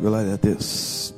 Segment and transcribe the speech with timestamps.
[0.00, 1.14] Glória a Deus.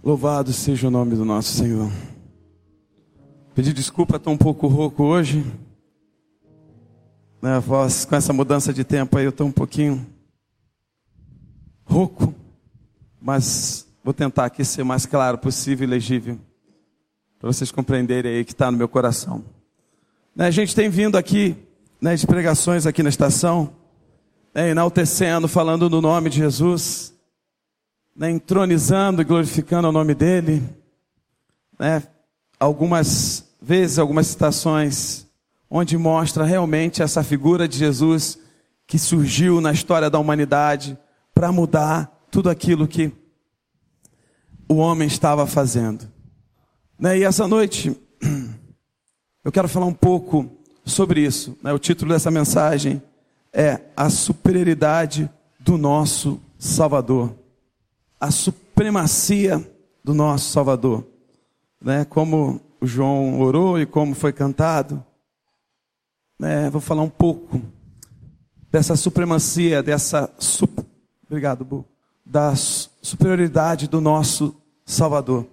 [0.00, 1.90] Louvado seja o nome do nosso Senhor.
[3.52, 5.44] Pedir desculpa, estou um pouco rouco hoje.
[7.42, 10.06] Né, voz, com essa mudança de tempo aí, eu estou um pouquinho
[11.84, 12.32] rouco.
[13.20, 16.38] Mas vou tentar aqui ser mais claro possível e legível.
[17.38, 19.44] Para vocês compreenderem aí que está no meu coração.
[20.34, 21.56] Né, a gente tem vindo aqui,
[22.00, 23.72] né, de pregações aqui na estação,
[24.54, 27.14] né, enaltecendo, falando no nome de Jesus,
[28.14, 30.62] né, entronizando e glorificando o nome dEle.
[31.78, 32.02] Né,
[32.58, 35.26] algumas vezes, algumas citações,
[35.70, 38.38] onde mostra realmente essa figura de Jesus
[38.86, 40.96] que surgiu na história da humanidade
[41.34, 43.12] para mudar tudo aquilo que
[44.68, 46.15] o homem estava fazendo.
[46.98, 47.18] Né?
[47.18, 47.96] E essa noite
[49.44, 50.50] eu quero falar um pouco
[50.84, 51.56] sobre isso.
[51.62, 51.72] Né?
[51.72, 53.02] O título dessa mensagem
[53.52, 57.34] é A Superioridade do Nosso Salvador.
[58.18, 59.64] A supremacia
[60.02, 61.06] do nosso Salvador.
[61.80, 62.04] Né?
[62.04, 65.04] Como o João orou e como foi cantado.
[66.70, 67.60] Vou falar um pouco
[68.70, 70.30] dessa supremacia, dessa.
[70.38, 70.70] Sup...
[71.26, 71.84] Obrigado, Bu.
[72.24, 75.46] Da superioridade do nosso Salvador.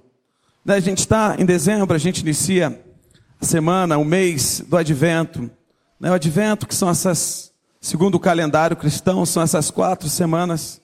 [0.66, 2.82] Né, a gente está em dezembro, a gente inicia
[3.40, 5.52] a semana, o mês do advento.
[6.00, 10.82] Né, o advento, que são essas, segundo o calendário cristão, são essas quatro semanas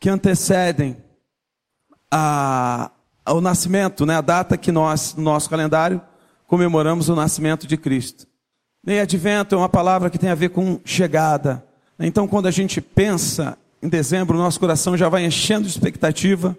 [0.00, 0.96] que antecedem
[2.10, 2.90] a,
[3.24, 6.00] ao nascimento, né, a data que nós, no nosso calendário,
[6.46, 8.26] comemoramos o nascimento de Cristo.
[8.86, 11.64] E advento é uma palavra que tem a ver com chegada.
[12.00, 16.56] Então, quando a gente pensa em dezembro, o nosso coração já vai enchendo de expectativa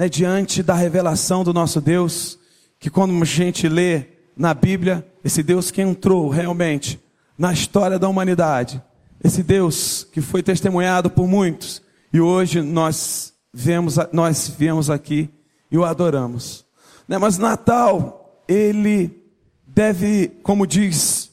[0.00, 2.38] né, diante da revelação do nosso Deus,
[2.78, 6.98] que quando a gente lê na Bíblia, esse Deus que entrou realmente
[7.36, 8.82] na história da humanidade,
[9.22, 15.28] esse Deus que foi testemunhado por muitos, e hoje nós vemos, nós viemos aqui
[15.70, 16.64] e o adoramos.
[17.06, 19.22] Né, mas Natal, ele
[19.66, 21.30] deve, como diz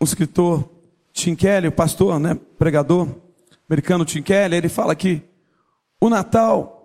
[0.00, 0.68] o escritor
[1.12, 3.06] Tim Kelly, o pastor, né, pregador
[3.68, 5.22] americano Tim Kelly, ele fala que
[6.00, 6.78] o Natal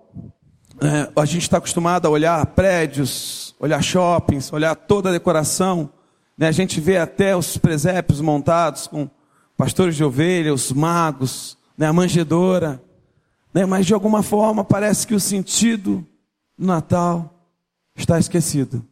[0.82, 5.90] é, a gente está acostumado a olhar prédios, olhar shoppings, olhar toda a decoração.
[6.38, 6.48] Né?
[6.48, 9.10] A gente vê até os presépios montados com
[9.58, 11.88] pastores de ovelha, os magos, né?
[11.88, 12.82] a manjedora.
[13.54, 13.66] Né?
[13.66, 16.06] Mas de alguma forma parece que o sentido
[16.58, 17.34] do Natal
[17.96, 18.86] está esquecido.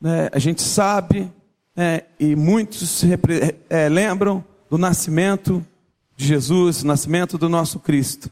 [0.00, 0.28] Né?
[0.32, 1.30] A gente sabe,
[1.74, 2.02] né?
[2.20, 3.02] e muitos
[3.68, 5.64] é, lembram do nascimento
[6.16, 8.30] de Jesus, o nascimento do nosso Cristo.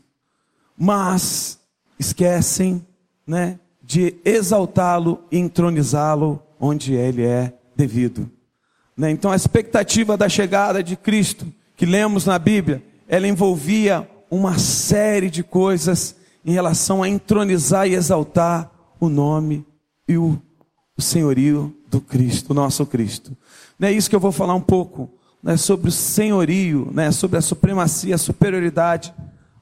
[0.78, 1.58] Mas
[2.02, 2.84] esquecem
[3.26, 8.30] né, de exaltá-lo e entronizá-lo onde ele é devido.
[8.96, 9.10] Né?
[9.10, 11.46] Então a expectativa da chegada de Cristo,
[11.76, 17.94] que lemos na Bíblia, ela envolvia uma série de coisas em relação a entronizar e
[17.94, 19.64] exaltar o nome
[20.08, 20.40] e o,
[20.96, 23.36] o senhorio do Cristo, nosso Cristo.
[23.78, 25.10] Não é isso que eu vou falar um pouco
[25.42, 29.12] né, sobre o senhorio, né, sobre a supremacia, a superioridade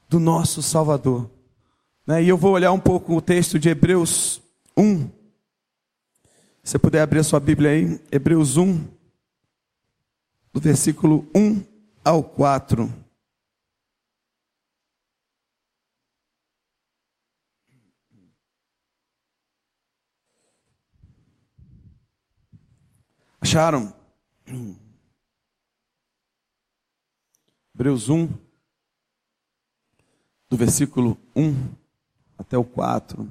[0.09, 1.31] do nosso Salvador.
[2.10, 2.25] Né?
[2.25, 4.43] E eu vou olhar um pouco o texto de Hebreus
[4.76, 5.06] 1.
[6.60, 8.84] Se você puder abrir a sua Bíblia aí, Hebreus 1,
[10.53, 11.62] do versículo 1
[12.04, 12.93] ao 4.
[23.41, 23.94] Acharam?
[27.72, 28.28] Hebreus 1,
[30.48, 31.80] do versículo 1
[32.41, 33.28] até o 4.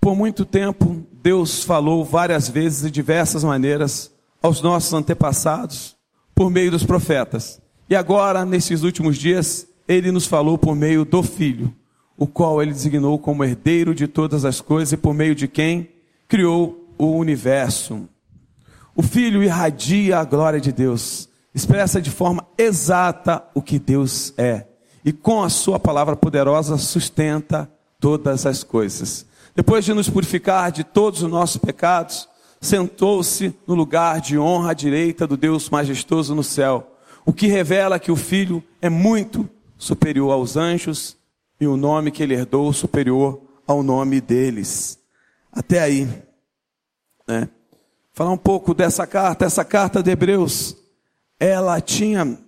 [0.00, 5.96] Por muito tempo, Deus falou várias vezes de diversas maneiras aos nossos antepassados
[6.34, 7.62] por meio dos profetas.
[7.88, 11.72] E agora, nesses últimos dias, ele nos falou por meio do Filho,
[12.16, 15.88] o qual ele designou como herdeiro de todas as coisas e por meio de quem
[16.26, 18.08] criou o universo.
[18.96, 24.66] O Filho irradia a glória de Deus expressa de forma exata o que Deus é.
[25.04, 29.26] E com a sua palavra poderosa sustenta todas as coisas.
[29.54, 32.28] Depois de nos purificar de todos os nossos pecados,
[32.60, 36.96] sentou-se no lugar de honra à direita do Deus majestoso no céu,
[37.26, 41.16] o que revela que o Filho é muito superior aos anjos
[41.60, 44.98] e o nome que ele herdou superior ao nome deles.
[45.52, 46.08] Até aí,
[47.26, 47.48] né?
[48.12, 50.76] Falar um pouco dessa carta, essa carta de Hebreus
[51.42, 52.38] ela tinha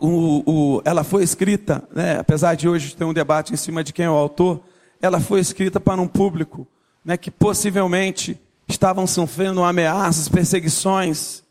[0.00, 0.42] o,
[0.76, 4.04] o, ela foi escrita, né, apesar de hoje ter um debate em cima de quem
[4.04, 4.60] é o autor,
[5.02, 6.66] ela foi escrita para um público
[7.04, 11.42] né, que possivelmente estavam sofrendo ameaças, perseguições,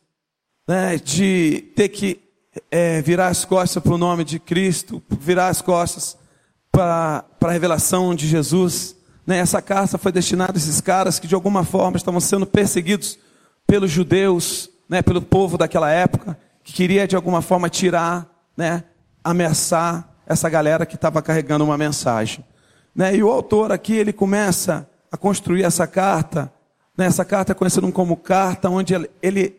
[0.67, 2.19] né, de ter que
[2.71, 6.17] é, virar as costas para o nome de Cristo, virar as costas
[6.71, 8.95] para, a revelação de Jesus.
[9.27, 9.39] Né?
[9.39, 13.17] Essa carta foi destinada a esses caras que de alguma forma estavam sendo perseguidos
[13.67, 18.83] pelos judeus, né, pelo povo daquela época, que queria de alguma forma tirar, né,
[19.23, 22.43] ameaçar essa galera que estava carregando uma mensagem.
[22.95, 23.15] Né?
[23.15, 26.51] E o autor aqui ele começa a construir essa carta.
[26.97, 27.05] Né?
[27.05, 29.55] Essa carta é conhecida como carta onde ele, ele,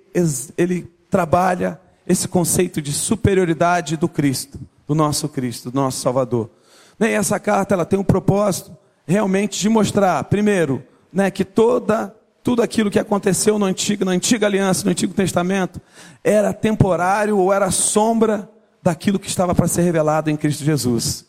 [0.57, 6.51] ele trabalha esse conceito de superioridade do Cristo, do nosso Cristo, do nosso Salvador.
[6.99, 7.11] Né?
[7.11, 8.77] E essa carta ela tem um propósito
[9.07, 10.83] realmente de mostrar, primeiro,
[11.13, 12.15] né, que toda
[12.47, 15.81] tudo aquilo que aconteceu no antigo, na antiga aliança, no Antigo Testamento,
[16.23, 18.49] era temporário ou era sombra
[18.81, 21.27] daquilo que estava para ser revelado em Cristo Jesus.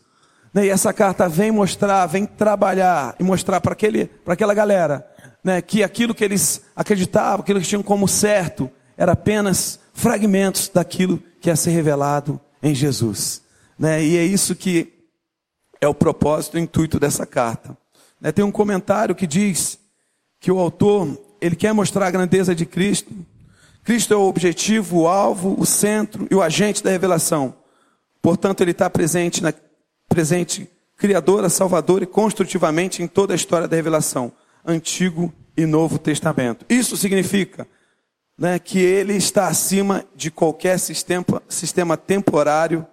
[0.53, 3.75] Né, e essa carta vem mostrar, vem trabalhar e mostrar para
[4.27, 5.07] aquela galera
[5.43, 11.17] né, que aquilo que eles acreditavam, aquilo que tinham como certo, era apenas fragmentos daquilo
[11.41, 13.41] que ia ser revelado em Jesus.
[13.79, 14.03] Né?
[14.03, 14.93] E é isso que
[15.81, 17.75] é o propósito, o intuito dessa carta.
[18.21, 18.31] Né?
[18.31, 19.79] Tem um comentário que diz
[20.39, 23.13] que o autor ele quer mostrar a grandeza de Cristo.
[23.83, 27.55] Cristo é o objetivo, o alvo, o centro e o agente da revelação.
[28.21, 29.53] Portanto, ele está presente, na,
[30.09, 34.31] presente criadora, salvadora e construtivamente em toda a história da revelação,
[34.65, 36.65] Antigo e Novo Testamento.
[36.67, 37.67] Isso significa
[38.37, 42.85] né, que ele está acima de qualquer sistema, sistema temporário,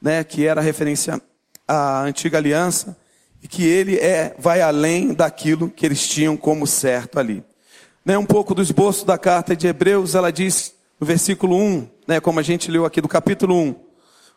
[0.00, 1.20] né, que era referência
[1.66, 2.96] à antiga aliança,
[3.42, 7.44] e que ele é, vai além daquilo que eles tinham como certo ali.
[8.04, 12.20] Né, um pouco do esboço da carta de Hebreus, ela diz no versículo 1, né,
[12.20, 13.74] como a gente leu aqui do capítulo 1,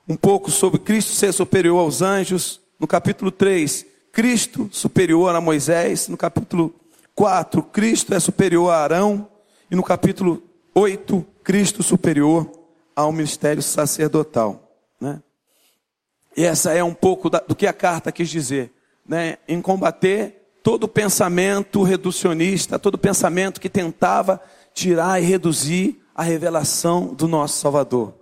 [0.10, 2.60] um pouco sobre Cristo ser superior aos anjos.
[2.80, 6.08] No capítulo 3, Cristo superior a Moisés.
[6.08, 6.74] No capítulo
[7.16, 9.28] 4, Cristo é superior a Arão.
[9.70, 10.44] E no capítulo
[10.76, 12.52] 8, Cristo superior
[12.96, 14.70] ao ministério sacerdotal.
[15.00, 15.22] Né?
[16.36, 18.72] E essa é um pouco da, do que a carta quis dizer
[19.12, 24.40] né, em combater todo pensamento reducionista, todo pensamento que tentava
[24.74, 28.14] tirar e reduzir a revelação do nosso Salvador.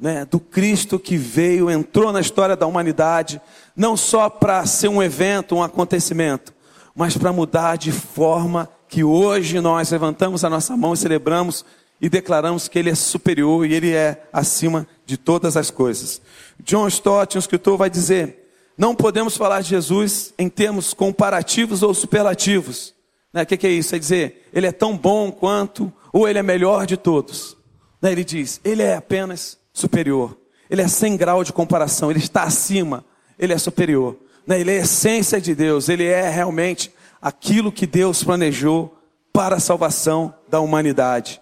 [0.00, 3.42] Né, do Cristo que veio, entrou na história da humanidade,
[3.76, 6.54] não só para ser um evento, um acontecimento,
[6.94, 11.62] mas para mudar de forma que hoje nós levantamos a nossa mão e celebramos
[12.00, 16.22] e declaramos que Ele é superior e Ele é acima de todas as coisas.
[16.60, 18.37] John Stott, um escritor, vai dizer
[18.78, 22.94] não podemos falar de Jesus em termos comparativos ou superlativos.
[23.32, 23.42] Né?
[23.42, 23.96] O que, que, é isso?
[23.96, 27.56] É dizer, ele é tão bom quanto, ou ele é melhor de todos.
[28.00, 28.12] Né?
[28.12, 30.38] Ele diz, ele é apenas superior.
[30.70, 33.04] Ele é sem grau de comparação, ele está acima,
[33.36, 34.16] ele é superior.
[34.46, 34.60] Né?
[34.60, 38.96] Ele é a essência de Deus, ele é realmente aquilo que Deus planejou
[39.32, 41.40] para a salvação da humanidade.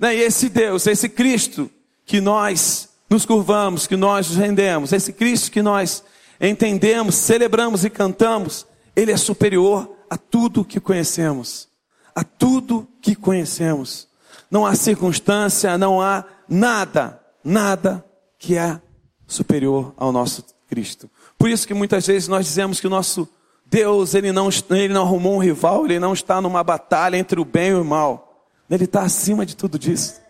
[0.00, 0.16] Né?
[0.16, 1.70] E esse Deus, esse Cristo
[2.06, 6.02] que nós nos curvamos, que nós nos rendemos, esse Cristo que nós
[6.40, 11.68] entendemos, celebramos e cantamos, Ele é superior a tudo que conhecemos.
[12.14, 14.08] A tudo que conhecemos.
[14.50, 18.04] Não há circunstância, não há nada, nada
[18.38, 18.80] que é
[19.26, 21.10] superior ao nosso Cristo.
[21.36, 23.28] Por isso que muitas vezes nós dizemos que o nosso
[23.70, 27.44] Deus, ele não, ele não arrumou um rival, ele não está numa batalha entre o
[27.44, 28.46] bem e o mal.
[28.70, 30.20] Ele está acima de tudo disso.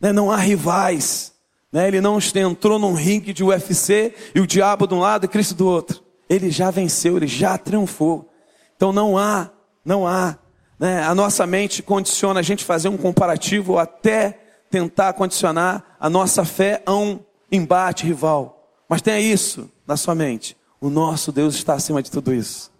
[0.00, 1.32] Né, não há rivais.
[1.72, 1.88] Né?
[1.88, 5.54] Ele não entrou num ringue de UFC e o diabo de um lado e Cristo
[5.54, 6.02] do outro.
[6.28, 8.30] Ele já venceu, ele já triunfou.
[8.76, 9.50] Então não há,
[9.84, 10.38] não há.
[10.78, 11.02] Né?
[11.02, 14.38] A nossa mente condiciona a gente fazer um comparativo ou até
[14.70, 17.20] tentar condicionar a nossa fé a um
[17.50, 18.70] embate rival.
[18.88, 20.56] Mas tenha isso na sua mente.
[20.80, 22.70] O nosso Deus está acima de tudo isso.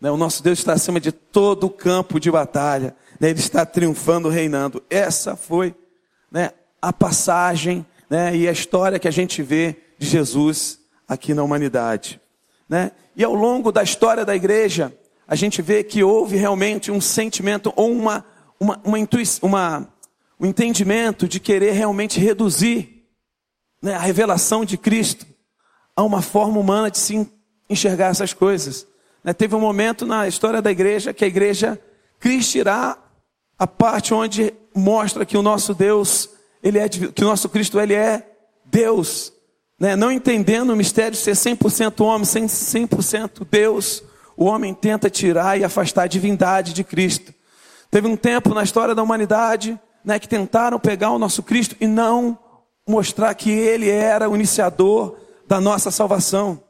[0.00, 0.10] Né?
[0.10, 2.94] O nosso Deus está acima de todo o campo de batalha.
[3.18, 3.30] Né?
[3.30, 4.82] Ele está triunfando, reinando.
[4.90, 5.74] Essa foi
[6.30, 6.50] né,
[6.82, 12.20] a passagem né, e a história que a gente vê de Jesus aqui na humanidade.
[12.68, 12.90] Né?
[13.14, 14.92] E ao longo da história da igreja,
[15.28, 18.24] a gente vê que houve realmente um sentimento ou uma,
[18.58, 18.98] uma, uma,
[19.42, 19.88] uma
[20.40, 23.06] um entendimento de querer realmente reduzir
[23.80, 25.26] né, a revelação de Cristo
[25.94, 27.30] a uma forma humana de se
[27.68, 28.86] enxergar essas coisas.
[29.22, 29.32] Né?
[29.32, 31.80] Teve um momento na história da igreja que a igreja
[32.18, 32.98] quis tirar
[33.58, 36.30] a parte onde mostra que o nosso Deus
[36.62, 38.26] ele é, que o nosso Cristo ele é
[38.64, 39.32] Deus,
[39.78, 39.96] né?
[39.96, 44.02] não entendendo o mistério de ser 100% homem, 100% Deus,
[44.36, 47.32] o homem tenta tirar e afastar a divindade de Cristo.
[47.90, 51.86] Teve um tempo na história da humanidade né, que tentaram pegar o nosso Cristo e
[51.86, 52.38] não
[52.88, 56.62] mostrar que Ele era o iniciador da nossa salvação.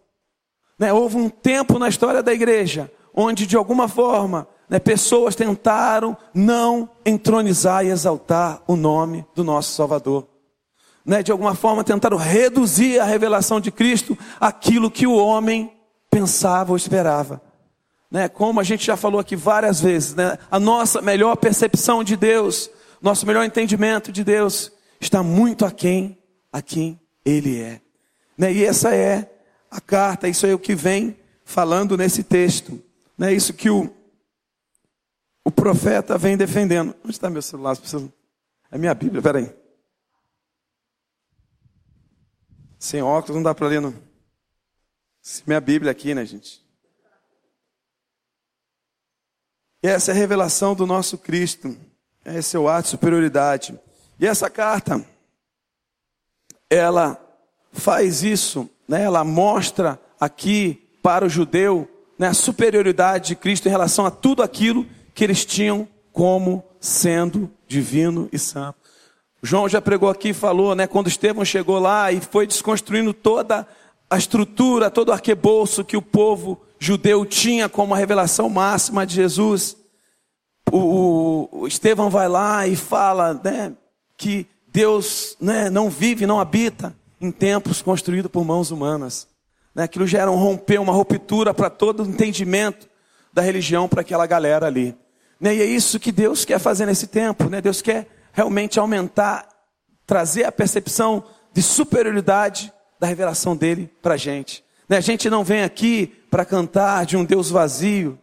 [0.78, 6.16] Né, houve um tempo na história da igreja onde de alguma forma né, pessoas tentaram
[6.32, 10.28] não entronizar e exaltar o nome do nosso Salvador.
[11.04, 15.72] Né, de alguma forma tentaram reduzir a revelação de Cristo aquilo que o homem
[16.08, 17.42] pensava ou esperava.
[18.08, 22.16] Né, como a gente já falou aqui várias vezes, né, a nossa melhor percepção de
[22.16, 22.70] Deus,
[23.02, 26.16] nosso melhor entendimento de Deus está muito aquém
[26.52, 27.80] a quem Ele é.
[28.38, 29.28] Né, e essa é
[29.68, 32.80] a carta, isso é o que vem falando nesse texto.
[33.18, 33.90] Né, isso que o
[35.44, 36.94] o profeta vem defendendo.
[37.04, 37.76] Onde está meu celular?
[38.70, 39.52] É minha Bíblia, peraí.
[42.78, 43.94] Sem óculos não dá para ler, não.
[45.46, 46.64] Minha Bíblia aqui, né, gente?
[49.82, 51.76] E essa é a revelação do nosso Cristo.
[52.24, 53.78] Esse é o ato de superioridade.
[54.18, 55.04] E essa carta,
[56.68, 57.18] ela
[57.72, 59.02] faz isso, né?
[59.02, 64.42] ela mostra aqui para o judeu né, a superioridade de Cristo em relação a tudo
[64.42, 64.86] aquilo
[65.20, 68.78] que eles tinham como sendo divino e santo.
[69.42, 73.66] João já pregou aqui e falou, né, quando Estevão chegou lá e foi desconstruindo toda
[74.08, 79.14] a estrutura, todo o arquebouço que o povo judeu tinha como a revelação máxima de
[79.14, 79.76] Jesus.
[80.72, 83.74] O, o, o Estevão vai lá e fala, né,
[84.16, 89.28] que Deus, né, não vive, não habita em templos construídos por mãos humanas.
[89.74, 92.88] Né, aquilo já era um romper, uma ruptura para todo o entendimento
[93.34, 94.96] da religião para aquela galera ali.
[95.40, 95.56] Né?
[95.56, 97.48] E é isso que Deus quer fazer nesse tempo.
[97.48, 97.60] Né?
[97.60, 99.48] Deus quer realmente aumentar,
[100.06, 104.62] trazer a percepção de superioridade da revelação dele para a gente.
[104.88, 104.98] Né?
[104.98, 108.18] A gente não vem aqui para cantar de um Deus vazio,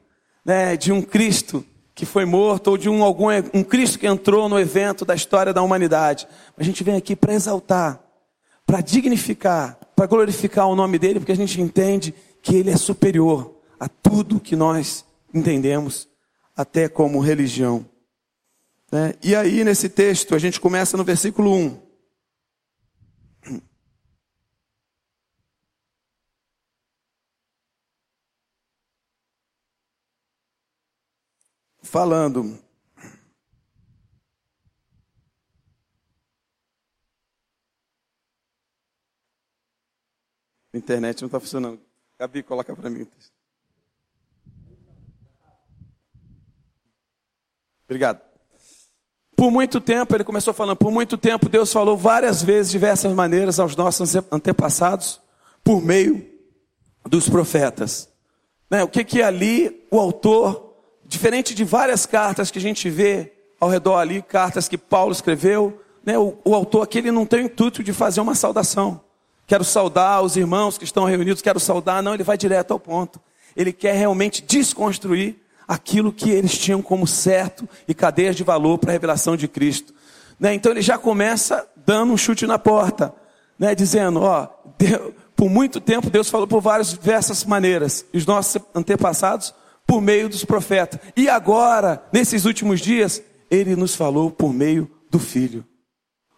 [0.45, 0.77] né?
[0.77, 4.59] de um Cristo que foi morto, ou de um, algum, um Cristo que entrou no
[4.59, 6.27] evento da história da humanidade.
[6.55, 7.99] A gente vem aqui para exaltar,
[8.67, 13.55] para dignificar, para glorificar o nome dele, porque a gente entende que ele é superior
[13.79, 16.07] a tudo que nós entendemos
[16.57, 17.87] até como religião.
[18.91, 19.13] Né?
[19.23, 21.87] E aí, nesse texto, a gente começa no versículo 1.
[31.83, 32.59] Falando.
[40.73, 41.79] A internet não está funcionando.
[42.19, 43.36] Gabi, coloca para mim o texto.
[47.87, 48.19] Obrigado.
[49.35, 53.59] Por muito tempo, ele começou falando, por muito tempo Deus falou várias vezes, diversas maneiras
[53.59, 55.21] aos nossos antepassados,
[55.63, 56.27] por meio
[57.05, 58.09] dos profetas.
[58.69, 58.83] Né?
[58.83, 60.75] O que que ali o autor,
[61.05, 65.81] diferente de várias cartas que a gente vê ao redor ali, cartas que Paulo escreveu,
[66.05, 66.17] né?
[66.17, 68.99] o, o autor aqui ele não tem o intuito de fazer uma saudação.
[69.45, 73.21] Quero saudar os irmãos que estão reunidos, quero saudar, não, ele vai direto ao ponto.
[73.55, 78.91] Ele quer realmente desconstruir aquilo que eles tinham como certo e cadeias de valor para
[78.91, 79.93] a revelação de Cristo.
[80.39, 80.53] Né?
[80.53, 83.13] Então ele já começa dando um chute na porta,
[83.59, 83.75] né?
[83.75, 84.47] dizendo: ó,
[84.77, 89.53] Deus, por muito tempo Deus falou por várias diversas maneiras, os nossos antepassados
[89.85, 90.99] por meio dos profetas.
[91.15, 95.65] E agora, nesses últimos dias, ele nos falou por meio do Filho.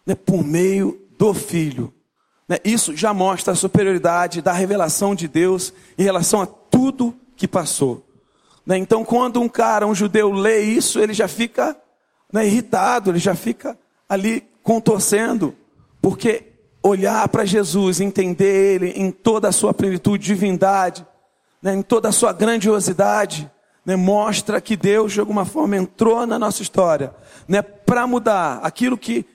[0.06, 0.14] Né?
[0.14, 1.92] Por meio do Filho.
[2.48, 2.58] Né?
[2.64, 8.09] Isso já mostra a superioridade da revelação de Deus em relação a tudo que passou.
[8.70, 8.78] Né?
[8.78, 11.76] Então, quando um cara, um judeu, lê isso, ele já fica
[12.32, 13.76] né, irritado, ele já fica
[14.08, 15.56] ali contorcendo,
[16.00, 21.04] porque olhar para Jesus, entender Ele em toda a sua plenitude, divindade,
[21.60, 23.50] né, em toda a sua grandiosidade,
[23.84, 27.12] né, mostra que Deus, de alguma forma, entrou na nossa história
[27.48, 29.26] né, para mudar aquilo que,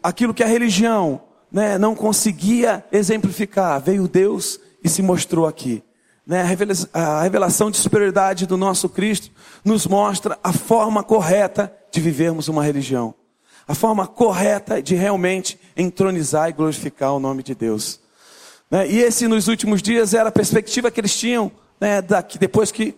[0.00, 1.20] aquilo que a religião
[1.50, 3.80] né, não conseguia exemplificar.
[3.80, 5.82] Veio Deus e se mostrou aqui
[6.28, 6.42] né,
[6.92, 9.30] a revelação de superioridade do nosso Cristo
[9.64, 13.14] nos mostra a forma correta de vivermos uma religião.
[13.66, 17.98] A forma correta de realmente entronizar e glorificar o nome de Deus.
[18.70, 22.70] Né, e esse, nos últimos dias, era a perspectiva que eles tinham, né, daqui, depois
[22.70, 22.94] que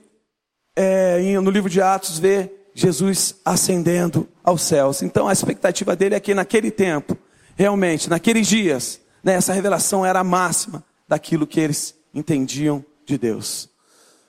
[0.74, 5.02] é, no livro de Atos vê Jesus ascendendo aos céus.
[5.02, 7.16] Então a expectativa dele é que naquele tempo,
[7.54, 13.68] realmente, naqueles dias, né, essa revelação era a máxima daquilo que eles entendiam de Deus.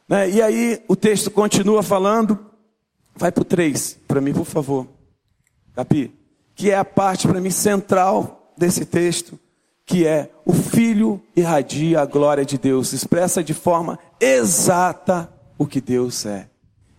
[0.08, 0.30] Né?
[0.30, 2.38] E aí o texto continua falando,
[3.16, 4.88] vai para o 3, para mim, por favor.
[5.76, 6.14] Capi?
[6.56, 9.40] Que é a parte para mim central desse texto,
[9.86, 15.80] que é o Filho irradia a glória de Deus, expressa de forma exata o que
[15.80, 16.48] Deus é.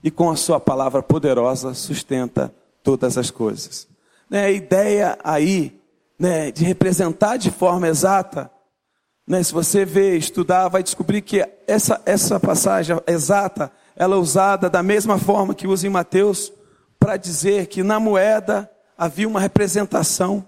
[0.02, 3.86] E com a sua palavra poderosa sustenta todas as coisas.
[4.28, 4.44] Né?
[4.44, 5.80] A ideia aí
[6.18, 8.50] né, de representar de forma exata
[9.26, 9.42] né?
[9.42, 14.82] Se você ver, estudar, vai descobrir que essa, essa passagem exata ela é usada da
[14.82, 16.52] mesma forma que usa em Mateus
[16.98, 20.46] para dizer que na moeda havia uma representação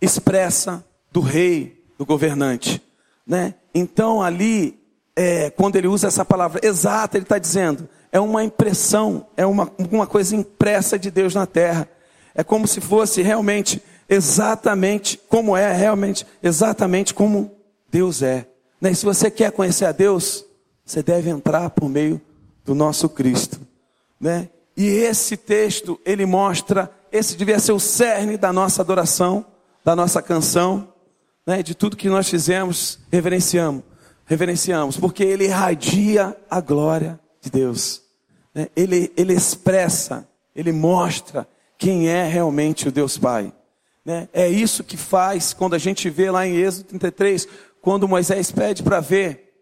[0.00, 2.82] expressa do rei, do governante,
[3.26, 3.54] né?
[3.74, 4.78] Então ali,
[5.14, 9.70] é, quando ele usa essa palavra exata, ele está dizendo é uma impressão, é uma,
[9.90, 11.88] uma coisa impressa de Deus na terra.
[12.34, 17.55] É como se fosse realmente exatamente como é, realmente exatamente como
[17.90, 18.46] Deus é.
[18.80, 18.90] Né?
[18.90, 20.44] E se você quer conhecer a Deus,
[20.84, 22.20] você deve entrar por meio
[22.64, 23.60] do nosso Cristo.
[24.20, 24.48] Né?
[24.76, 29.44] E esse texto, ele mostra, esse devia ser o cerne da nossa adoração,
[29.84, 30.92] da nossa canção,
[31.46, 31.62] né?
[31.62, 33.82] de tudo que nós fizemos, reverenciamos,
[34.26, 38.02] reverenciamos, porque ele irradia a glória de Deus.
[38.54, 38.68] Né?
[38.76, 43.52] Ele, ele expressa, ele mostra quem é realmente o Deus Pai.
[44.04, 44.28] Né?
[44.32, 47.48] É isso que faz quando a gente vê lá em Êxodo 33,
[47.86, 49.54] quando Moisés pede para ver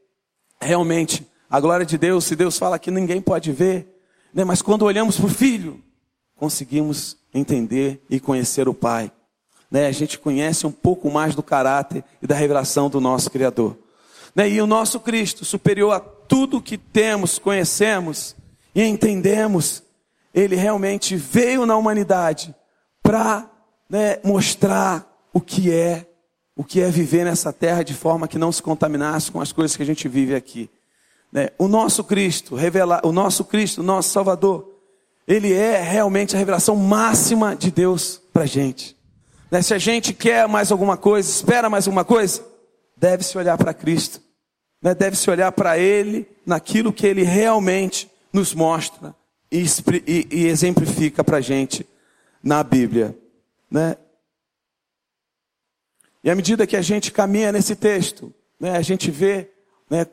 [0.59, 4.01] realmente a glória de Deus, se Deus fala que ninguém pode ver,
[4.33, 4.45] né?
[4.45, 5.85] mas quando olhamos para o Filho,
[6.35, 9.13] conseguimos entender e conhecer o Pai.
[9.71, 9.89] Né?
[9.89, 13.77] A gente conhece um pouco mais do caráter e da revelação do nosso Criador.
[14.35, 14.49] Né?
[14.49, 18.35] E o nosso Cristo, superior a tudo que temos, conhecemos
[18.75, 19.83] e entendemos,
[20.33, 22.55] ele realmente veio na humanidade
[23.03, 23.51] para
[23.87, 26.07] né, mostrar o que é,
[26.57, 29.77] o que é viver nessa terra de forma que não se contaminasse com as coisas
[29.77, 30.71] que a gente vive aqui.
[31.33, 31.49] Né?
[31.59, 34.71] O nosso Cristo, revela, o nosso Cristo, o nosso Salvador,
[35.27, 38.97] ele é realmente a revelação máxima de Deus para a gente.
[39.51, 39.63] Né?
[39.63, 42.41] Se a gente quer mais alguma coisa, espera mais alguma coisa,
[42.97, 44.21] deve-se olhar para Cristo.
[44.81, 44.95] Né?
[44.95, 49.15] Deve-se olhar para Ele, naquilo que Ele realmente nos mostra
[49.51, 49.65] e,
[50.07, 51.87] e, e exemplifica para a gente
[52.43, 53.17] na Bíblia.
[53.71, 53.97] Né?
[56.25, 59.51] E à medida que a gente caminha nesse texto, né, a gente vê
[59.91, 60.07] né,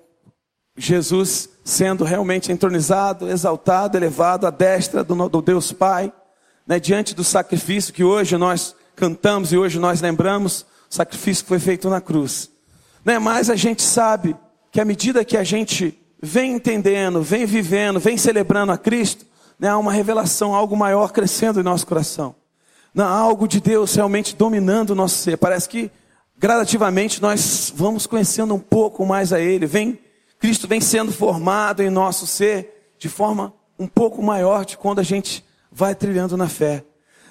[0.76, 6.12] Jesus sendo realmente entronizado, exaltado, elevado à destra do, do Deus Pai,
[6.68, 11.50] né, diante do sacrifício que hoje nós cantamos e hoje nós lembramos, o sacrifício que
[11.50, 12.52] foi feito na cruz.
[13.06, 14.36] Né, mas a gente sabe
[14.70, 19.26] que à medida que a gente vem entendendo, vem vivendo, vem celebrando a Cristo,
[19.58, 22.36] né, há uma revelação, algo maior crescendo em nosso coração.
[22.94, 25.38] Não, há algo de Deus realmente dominando o nosso ser.
[25.38, 25.92] Parece que
[26.38, 29.66] gradativamente nós vamos conhecendo um pouco mais a Ele.
[29.66, 30.00] Vem,
[30.40, 35.04] Cristo vem sendo formado em nosso ser de forma um pouco maior de quando a
[35.04, 36.84] gente vai trilhando na fé.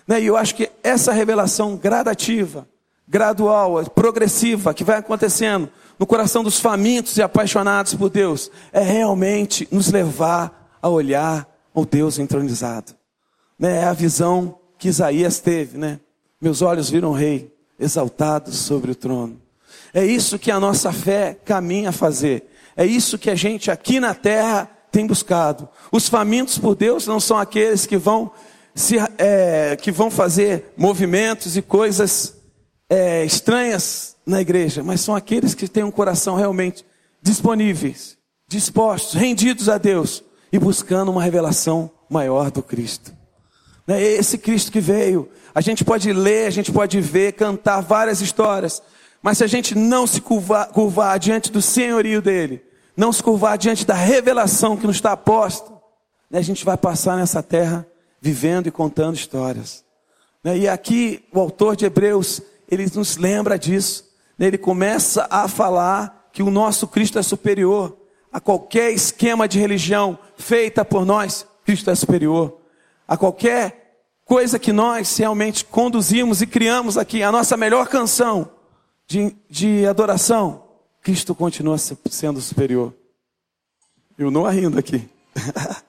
[0.06, 2.66] Né, e eu acho que essa revelação gradativa,
[3.06, 5.68] gradual, progressiva, que vai acontecendo
[5.98, 11.84] no coração dos famintos e apaixonados por Deus, é realmente nos levar a olhar o
[11.84, 12.94] Deus entronizado.
[13.58, 13.82] Né?
[13.82, 16.00] É a visão que Isaías teve, né?
[16.40, 19.40] Meus olhos viram o rei exaltado sobre o trono.
[19.92, 22.44] É isso que a nossa fé caminha a fazer.
[22.74, 25.68] É isso que a gente aqui na terra tem buscado.
[25.92, 28.30] Os famintos por Deus não são aqueles que vão
[28.74, 32.34] se, é, que vão fazer movimentos e coisas
[32.88, 36.86] é, estranhas na igreja, mas são aqueles que têm um coração realmente
[37.20, 38.16] disponíveis,
[38.48, 43.19] dispostos, rendidos a Deus e buscando uma revelação maior do Cristo.
[43.94, 45.28] É esse Cristo que veio.
[45.54, 48.82] A gente pode ler, a gente pode ver, cantar várias histórias,
[49.22, 52.62] mas se a gente não se curvar, curvar diante do senhorio dele,
[52.96, 55.70] não se curvar diante da revelação que nos está posta,
[56.30, 57.86] né, a gente vai passar nessa terra
[58.20, 59.84] vivendo e contando histórias.
[60.44, 64.08] Né, e aqui o autor de Hebreus, ele nos lembra disso.
[64.38, 67.96] Né, ele começa a falar que o nosso Cristo é superior
[68.32, 71.46] a qualquer esquema de religião feita por nós.
[71.64, 72.60] Cristo é superior
[73.10, 73.79] a qualquer
[74.30, 77.20] coisa que nós realmente conduzimos e criamos aqui.
[77.20, 78.48] A nossa melhor canção
[79.04, 80.62] de, de adoração,
[81.02, 82.94] Cristo continua sendo superior.
[84.16, 85.08] Eu não rindo aqui.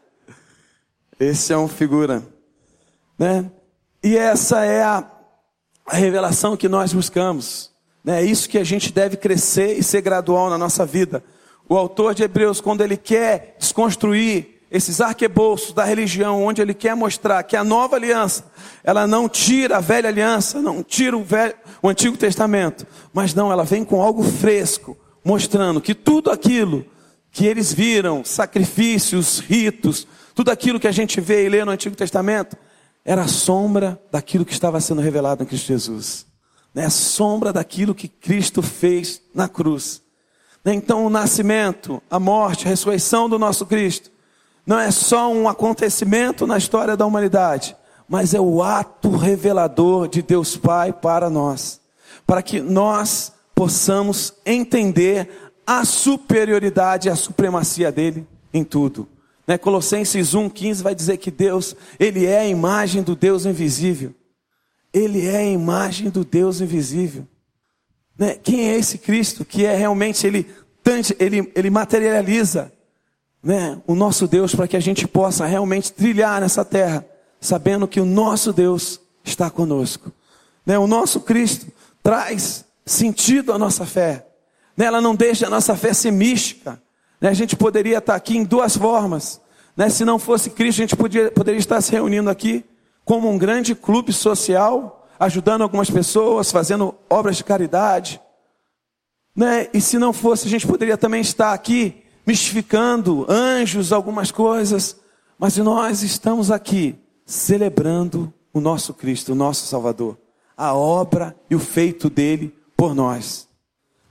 [1.19, 2.23] Esse é um figura,
[3.15, 3.51] né?
[4.03, 5.07] E essa é a,
[5.85, 7.71] a revelação que nós buscamos.
[8.03, 8.23] Né?
[8.23, 11.23] É isso que a gente deve crescer e ser gradual na nossa vida.
[11.69, 16.95] O autor de Hebreus, quando ele quer desconstruir esses arquebolsos da religião, onde ele quer
[16.95, 18.45] mostrar que a nova aliança,
[18.81, 23.51] ela não tira a velha aliança, não tira o, velho, o Antigo Testamento, mas não,
[23.51, 26.85] ela vem com algo fresco, mostrando que tudo aquilo
[27.29, 31.95] que eles viram, sacrifícios, ritos, tudo aquilo que a gente vê e lê no Antigo
[31.95, 32.55] Testamento,
[33.03, 36.25] era sombra daquilo que estava sendo revelado em Cristo Jesus.
[36.73, 36.89] Né?
[36.89, 40.01] Sombra daquilo que Cristo fez na cruz.
[40.63, 40.73] Né?
[40.73, 44.11] Então o nascimento, a morte, a ressurreição do nosso Cristo,
[44.71, 47.75] não é só um acontecimento na história da humanidade,
[48.07, 51.81] mas é o ato revelador de Deus Pai para nós.
[52.25, 55.29] Para que nós possamos entender
[55.67, 59.09] a superioridade e a supremacia dele em tudo.
[59.45, 59.57] Né?
[59.57, 64.15] Colossenses 1,15 vai dizer que Deus, Ele é a imagem do Deus invisível.
[64.93, 67.27] Ele é a imagem do Deus invisível.
[68.17, 68.35] Né?
[68.41, 70.49] Quem é esse Cristo que é realmente, Ele,
[71.19, 72.71] ele, ele materializa
[73.43, 77.05] né, o nosso Deus para que a gente possa realmente trilhar nessa terra,
[77.39, 80.11] sabendo que o nosso Deus está conosco.
[80.65, 81.67] Né, o nosso Cristo
[82.03, 84.27] traz sentido à nossa fé.
[84.77, 86.81] Né, ela não deixa a nossa fé ser mística.
[87.19, 89.41] Né, a gente poderia estar aqui em duas formas.
[89.75, 92.63] Né, se não fosse Cristo, a gente podia, poderia estar se reunindo aqui
[93.03, 98.21] como um grande clube social, ajudando algumas pessoas, fazendo obras de caridade.
[99.35, 99.67] Né?
[99.73, 104.95] E se não fosse, a gente poderia também estar aqui mistificando anjos, algumas coisas,
[105.37, 110.17] mas nós estamos aqui celebrando o nosso Cristo, o nosso Salvador,
[110.55, 113.47] a obra e o feito dele por nós.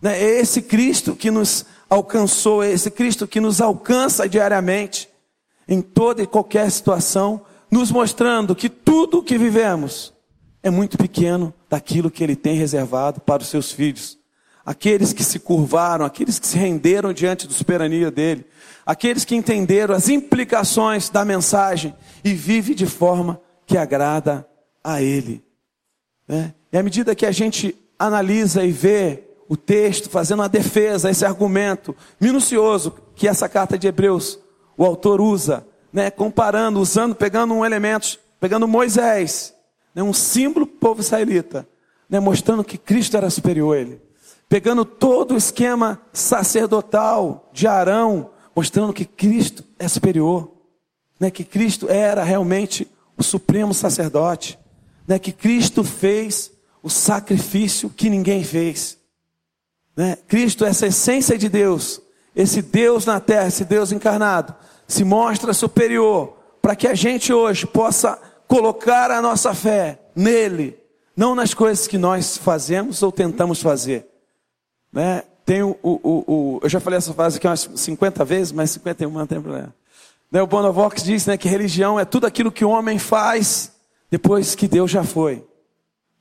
[0.01, 0.20] Né?
[0.20, 5.09] É esse Cristo que nos alcançou, é esse Cristo que nos alcança diariamente,
[5.68, 10.12] em toda e qualquer situação, nos mostrando que tudo o que vivemos
[10.62, 14.19] é muito pequeno daquilo que ele tem reservado para os seus filhos
[14.64, 18.44] aqueles que se curvaram, aqueles que se renderam diante da soberania dele,
[18.85, 21.94] aqueles que entenderam as implicações da mensagem
[22.25, 24.46] e vive de forma que agrada
[24.83, 25.42] a ele.
[26.27, 26.55] Né?
[26.73, 31.25] E à medida que a gente analisa e vê o texto, fazendo uma defesa, esse
[31.25, 34.38] argumento minucioso que essa carta de Hebreus,
[34.77, 36.11] o autor usa, né?
[36.11, 39.53] comparando, usando, pegando um elemento, pegando Moisés,
[39.94, 40.03] né?
[40.03, 41.66] um símbolo do povo israelita,
[42.09, 42.20] né?
[42.20, 44.10] mostrando que Cristo era superior a ele
[44.51, 50.51] pegando todo o esquema sacerdotal de Arão, mostrando que Cristo é superior,
[51.21, 51.31] né?
[51.31, 54.59] que Cristo era realmente o supremo sacerdote,
[55.07, 55.21] né?
[55.21, 56.51] que Cristo fez
[56.83, 58.99] o sacrifício que ninguém fez.
[59.97, 60.19] Né?
[60.27, 62.03] Cristo, essa essência de Deus,
[62.35, 64.53] esse Deus na terra, esse Deus encarnado,
[64.89, 70.77] se mostra superior para que a gente hoje possa colocar a nossa fé nele,
[71.17, 74.10] não nas coisas que nós fazemos ou tentamos fazer.
[74.92, 75.22] Né?
[75.44, 79.11] Tem o, o, o, eu já falei essa frase aqui umas 50 vezes, mas 51
[79.11, 79.74] não tem problema.
[80.31, 80.42] Né?
[80.42, 83.72] O Bonovox diz né, que religião é tudo aquilo que o homem faz
[84.11, 85.44] depois que Deus já foi.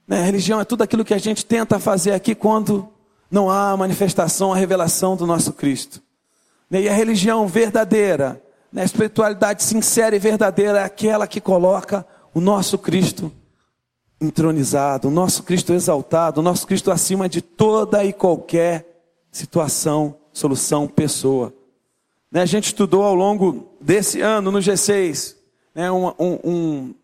[0.08, 0.23] Né?
[0.23, 2.89] Religião é tudo aquilo que a gente tenta fazer aqui quando
[3.29, 6.01] não há a manifestação, a revelação do nosso Cristo.
[6.69, 6.82] Né?
[6.82, 8.82] E a religião verdadeira, né?
[8.82, 13.32] a espiritualidade sincera e verdadeira é aquela que coloca o nosso Cristo
[14.21, 20.88] entronizado, o nosso Cristo exaltado, o nosso Cristo acima de toda e qualquer situação, solução,
[20.88, 21.53] pessoa.
[22.32, 25.36] Né, a gente estudou ao longo desse ano no G6
[25.73, 26.95] né, um, um,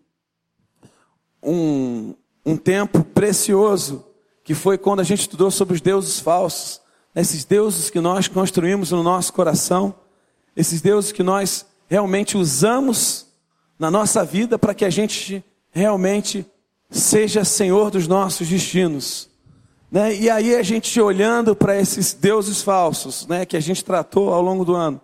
[1.42, 4.06] um, um tempo precioso,
[4.44, 6.82] que foi quando a gente estudou sobre os deuses falsos,
[7.14, 9.96] né, esses deuses que nós construímos no nosso coração,
[10.56, 13.28] esses deuses que nós realmente usamos
[13.78, 16.46] na nossa vida para que a gente realmente
[16.90, 19.30] seja senhor dos nossos destinos.
[19.92, 20.16] Né?
[20.16, 24.42] E aí a gente olhando para esses deuses falsos, né, que a gente tratou ao
[24.42, 25.00] longo do ano,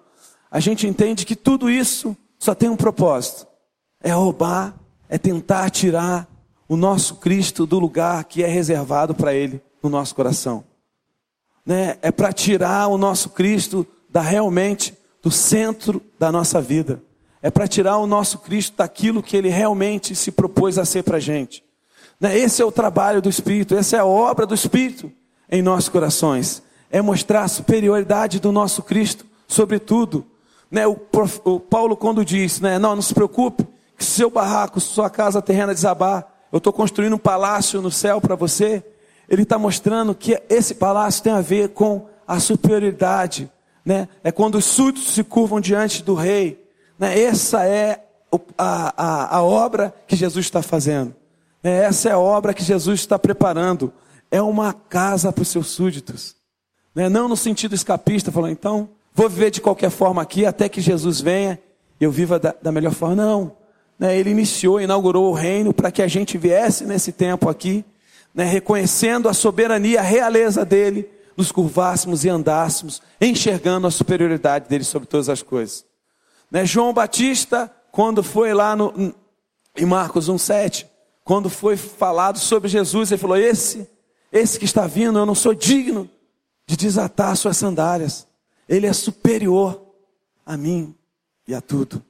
[0.49, 3.47] a gente entende que tudo isso só tem um propósito:
[4.01, 4.75] é roubar,
[5.07, 6.27] é tentar tirar
[6.67, 10.63] o nosso Cristo do lugar que é reservado para Ele no nosso coração.
[11.65, 11.97] Né?
[12.01, 17.01] É para tirar o nosso Cristo da realmente do centro da nossa vida.
[17.41, 21.17] É para tirar o nosso Cristo daquilo que Ele realmente se propôs a ser para
[21.17, 21.63] a gente.
[22.21, 22.37] Né?
[22.37, 25.11] Esse é o trabalho do Espírito, essa é a obra do Espírito
[25.49, 26.61] em nossos corações.
[26.91, 30.23] É mostrar a superioridade do nosso Cristo sobre tudo.
[30.69, 30.85] Né?
[30.85, 30.95] O,
[31.45, 32.77] o Paulo, quando diz, né?
[32.77, 37.19] não, não se preocupe, que seu barraco, sua casa terrena desabar, eu estou construindo um
[37.19, 38.83] palácio no céu para você.
[39.27, 43.49] Ele está mostrando que esse palácio tem a ver com a superioridade.
[43.83, 44.07] Né?
[44.23, 46.63] É quando os súditos se curvam diante do rei.
[46.99, 47.19] Né?
[47.19, 48.03] Essa é
[48.57, 51.15] a, a, a obra que Jesus está fazendo.
[51.63, 53.93] É, essa é a obra que Jesus está preparando.
[54.29, 56.35] É uma casa para os seus súditos.
[56.95, 57.09] Né?
[57.09, 61.21] Não no sentido escapista, falando, então, vou viver de qualquer forma aqui até que Jesus
[61.21, 61.59] venha
[61.99, 63.15] e eu viva da, da melhor forma.
[63.15, 63.55] Não.
[63.99, 64.17] Né?
[64.17, 67.85] Ele iniciou, inaugurou o reino para que a gente viesse nesse tempo aqui,
[68.33, 68.43] né?
[68.43, 75.07] reconhecendo a soberania, a realeza dele, nos curvássemos e andássemos, enxergando a superioridade dele sobre
[75.07, 75.85] todas as coisas.
[76.65, 79.13] João Batista, quando foi lá no,
[79.77, 80.85] em Marcos 1,7,
[81.23, 83.87] quando foi falado sobre Jesus, ele falou: Esse,
[84.31, 86.09] esse que está vindo, eu não sou digno
[86.65, 88.27] de desatar suas sandálias.
[88.67, 89.81] Ele é superior
[90.45, 90.95] a mim
[91.47, 92.01] e a tudo.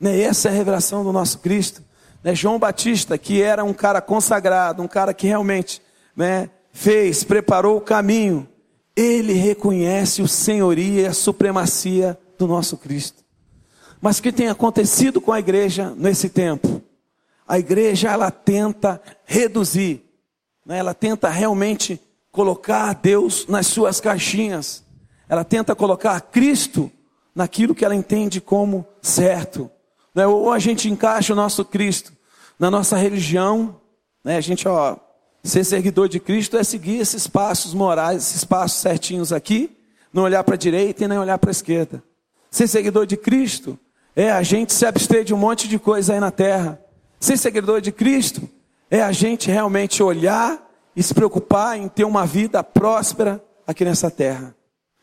[0.00, 0.20] Né?
[0.20, 1.82] Essa é a revelação do nosso Cristo.
[2.22, 2.34] Né?
[2.34, 5.82] João Batista, que era um cara consagrado, um cara que realmente
[6.16, 8.48] né, fez, preparou o caminho,
[8.94, 13.24] ele reconhece o senhoria e a supremacia do nosso Cristo.
[14.00, 16.82] Mas o que tem acontecido com a igreja nesse tempo?
[17.48, 20.04] A igreja ela tenta reduzir,
[20.66, 20.78] né?
[20.78, 21.98] ela tenta realmente
[22.30, 24.84] colocar Deus nas suas caixinhas,
[25.28, 26.92] ela tenta colocar Cristo
[27.34, 29.70] naquilo que ela entende como certo.
[30.14, 30.26] Né?
[30.26, 32.12] Ou a gente encaixa o nosso Cristo
[32.58, 33.80] na nossa religião,
[34.22, 34.36] né?
[34.36, 34.96] a gente, ó,
[35.42, 39.74] ser seguidor de Cristo é seguir esses passos morais, esses passos certinhos aqui,
[40.12, 42.02] não olhar para a direita e nem olhar para a esquerda.
[42.50, 43.78] Ser seguidor de Cristo
[44.14, 46.80] é a gente se abster de um monte de coisa aí na terra.
[47.20, 48.48] Ser seguidor de Cristo
[48.90, 54.10] é a gente realmente olhar e se preocupar em ter uma vida próspera aqui nessa
[54.10, 54.54] terra.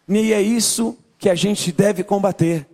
[0.07, 2.67] E é isso que a gente deve combater.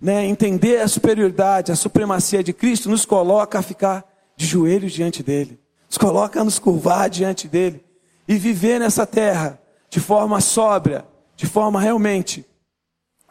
[0.00, 0.26] Né?
[0.26, 4.04] Entender a superioridade, a supremacia de Cristo nos coloca a ficar
[4.36, 5.58] de joelhos diante dele,
[5.88, 7.82] nos coloca a nos curvar diante dele
[8.28, 9.58] e viver nessa terra
[9.88, 12.44] de forma sóbria, de forma realmente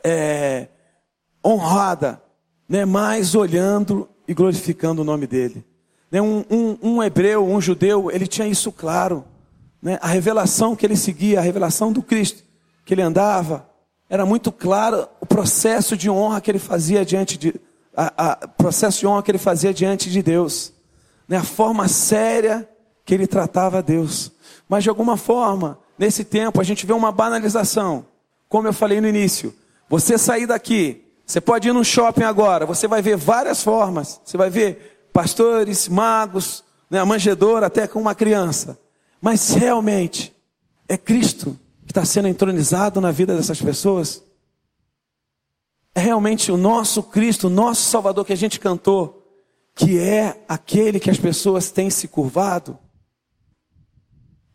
[0.03, 0.67] é,
[1.45, 2.21] honrada,
[2.67, 2.85] né?
[2.85, 5.65] mais olhando e glorificando o nome dele.
[6.11, 6.21] Né?
[6.21, 9.25] Um, um, um hebreu, um judeu, ele tinha isso claro.
[9.81, 9.97] Né?
[10.01, 12.43] A revelação que ele seguia, a revelação do Cristo
[12.85, 13.67] que ele andava,
[14.09, 17.55] era muito claro o processo de honra que ele fazia diante de
[17.95, 20.73] a, a processo de honra que ele fazia diante de Deus,
[21.27, 21.37] né?
[21.37, 22.69] a forma séria
[23.05, 24.31] que ele tratava a Deus.
[24.67, 28.05] Mas de alguma forma, nesse tempo, a gente vê uma banalização.
[28.49, 29.55] Como eu falei no início,
[29.87, 34.21] você sair daqui você pode ir no shopping agora, você vai ver várias formas.
[34.23, 38.77] Você vai ver pastores, magos, né, a manjedora até com uma criança.
[39.19, 40.35] Mas realmente
[40.87, 44.23] é Cristo que está sendo entronizado na vida dessas pessoas?
[45.95, 49.23] É realmente o nosso Cristo, o nosso Salvador que a gente cantou,
[49.73, 52.77] que é aquele que as pessoas têm se curvado?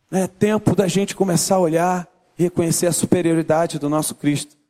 [0.09, 2.07] É tempo da gente começar a olhar
[2.37, 4.60] e reconhecer a superioridade do nosso Cristo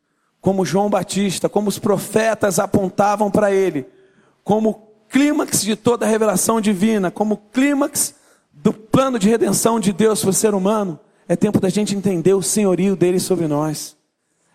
[0.41, 3.85] como João Batista, como os profetas apontavam para ele,
[4.43, 8.15] como clímax de toda a revelação divina, como clímax
[8.51, 12.33] do plano de redenção de Deus para o ser humano, é tempo da gente entender
[12.33, 13.95] o senhorio dele sobre nós.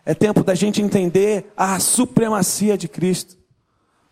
[0.05, 3.37] É tempo da gente entender a supremacia de Cristo.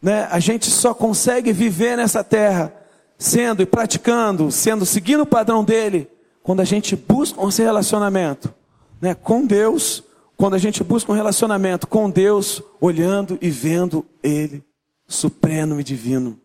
[0.01, 0.27] Né?
[0.31, 2.73] A gente só consegue viver nessa terra
[3.19, 6.09] sendo e praticando, sendo seguindo o padrão dele,
[6.43, 8.53] quando a gente busca um relacionamento
[9.01, 10.03] né, com Deus
[10.37, 14.65] quando a gente busca um relacionamento com Deus, olhando e vendo Ele,
[15.07, 16.41] supremo e divino.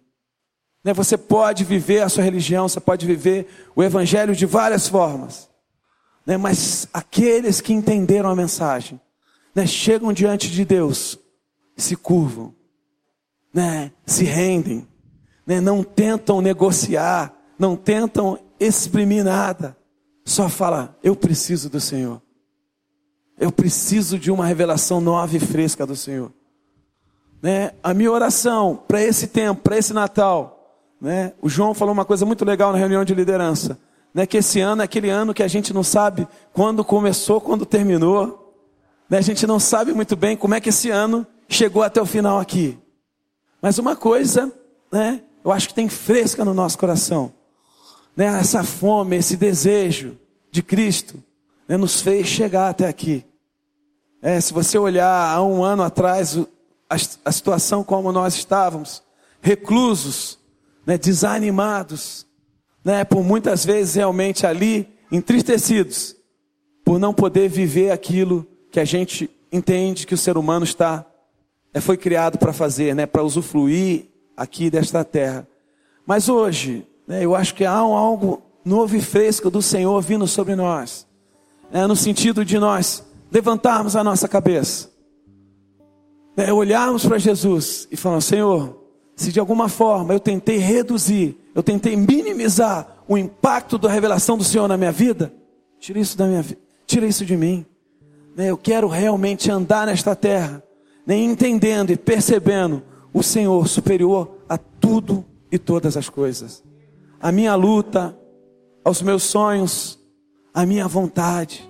[0.83, 5.49] Né, você pode viver a sua religião, você pode viver o Evangelho de várias formas,
[6.25, 8.99] né, mas aqueles que entenderam a mensagem,
[9.53, 11.19] né, chegam diante de Deus,
[11.75, 12.53] se curvam,
[14.05, 14.87] se rendem,
[15.45, 19.75] não tentam negociar, não tentam exprimir nada,
[20.23, 22.21] só fala: Eu preciso do Senhor.
[23.39, 26.29] Eu preciso de uma revelação nova e fresca do Senhor.
[27.41, 27.71] Né?
[27.81, 31.31] A minha oração para esse tempo, para esse Natal, né?
[31.41, 33.79] o João falou uma coisa muito legal na reunião de liderança,
[34.13, 34.25] né?
[34.25, 38.53] que esse ano é aquele ano que a gente não sabe quando começou, quando terminou,
[39.09, 39.19] né?
[39.19, 42.39] a gente não sabe muito bem como é que esse ano chegou até o final
[42.39, 42.77] aqui.
[43.61, 44.51] Mas uma coisa,
[44.91, 45.21] né?
[45.45, 47.31] eu acho que tem fresca no nosso coração,
[48.17, 48.25] né?
[48.37, 50.17] essa fome, esse desejo
[50.51, 51.23] de Cristo,
[51.69, 51.77] né?
[51.77, 53.28] nos fez chegar até aqui.
[54.21, 56.37] É, se você olhar há um ano atrás,
[56.89, 59.01] a, a situação como nós estávamos,
[59.41, 60.37] reclusos,
[60.85, 62.25] né, desanimados,
[62.83, 66.15] né, por muitas vezes realmente ali, entristecidos,
[66.83, 71.05] por não poder viver aquilo que a gente entende que o ser humano está,
[71.73, 75.47] é, foi criado para fazer, né, para usufruir aqui desta terra.
[76.05, 80.55] Mas hoje, né, eu acho que há algo novo e fresco do Senhor vindo sobre
[80.55, 81.07] nós,
[81.71, 84.89] é, no sentido de nós levantarmos a nossa cabeça,
[86.35, 88.79] né, olharmos para Jesus e falar: Senhor,
[89.15, 94.43] se de alguma forma eu tentei reduzir, eu tentei minimizar o impacto da revelação do
[94.43, 95.33] Senhor na minha vida,
[95.79, 97.65] tira isso da minha vida, tira isso de mim.
[98.35, 100.63] Né, eu quero realmente andar nesta terra,
[101.05, 106.63] né, entendendo e percebendo o Senhor superior a tudo e todas as coisas.
[107.19, 108.17] A minha luta,
[108.83, 109.99] aos meus sonhos,
[110.53, 111.69] a minha vontade.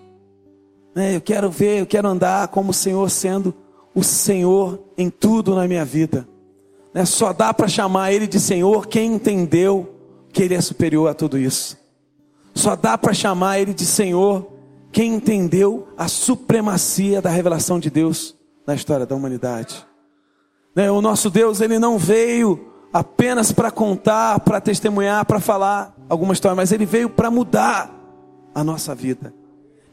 [0.99, 1.15] Né?
[1.15, 3.55] Eu quero ver, eu quero andar como o Senhor sendo
[3.95, 6.27] o Senhor em tudo na minha vida.
[6.93, 7.05] Né?
[7.05, 9.95] Só dá para chamar Ele de Senhor quem entendeu
[10.33, 11.77] que Ele é superior a tudo isso.
[12.53, 14.45] Só dá para chamar Ele de Senhor
[14.91, 18.35] quem entendeu a supremacia da revelação de Deus
[18.67, 19.85] na história da humanidade.
[20.75, 20.91] Né?
[20.91, 26.57] O nosso Deus, Ele não veio apenas para contar, para testemunhar, para falar alguma história,
[26.57, 27.89] mas Ele veio para mudar
[28.53, 29.38] a nossa vida.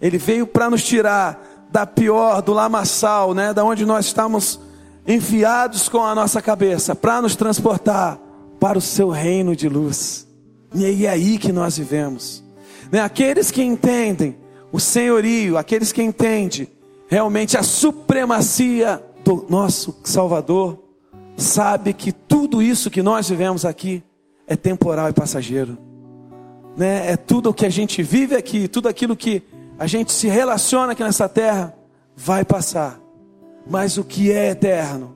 [0.01, 3.53] Ele veio para nos tirar da pior, do lamaçal, né?
[3.53, 4.61] Da onde nós estamos
[5.07, 8.19] enfiados com a nossa cabeça para nos transportar
[8.59, 10.27] para o seu reino de luz.
[10.75, 12.43] E é aí que nós vivemos.
[12.91, 13.01] Né?
[13.01, 14.37] Aqueles que entendem
[14.73, 16.69] o senhorio, aqueles que entendem
[17.09, 20.79] realmente a supremacia do nosso Salvador,
[21.37, 24.03] sabe que tudo isso que nós vivemos aqui
[24.47, 25.79] é temporal e passageiro.
[26.77, 27.13] Né?
[27.13, 29.43] É tudo o que a gente vive aqui, tudo aquilo que
[29.79, 31.75] a gente se relaciona aqui nessa terra
[32.17, 32.99] vai passar.
[33.69, 35.15] Mas o que é eterno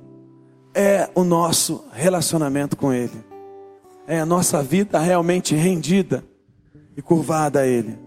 [0.75, 3.25] é o nosso relacionamento com Ele.
[4.07, 6.25] É a nossa vida realmente rendida
[6.97, 7.99] e curvada a Ele.